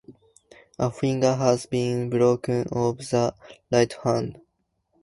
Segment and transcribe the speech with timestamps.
[0.79, 3.35] A finger has been broken off the
[3.71, 4.41] right hand.